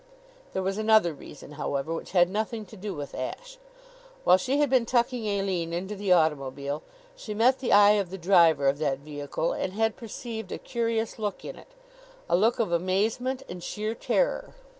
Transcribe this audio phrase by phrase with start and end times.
[0.53, 3.59] There was another reason, however, which had nothing to do with Ashe.
[4.23, 6.81] While she had been tucking Aline into the automobile
[7.15, 11.19] she met the eye of the driver of that vehicle and had perceived a curious
[11.19, 11.67] look in it
[12.27, 14.55] a look of amazement and sheer terror.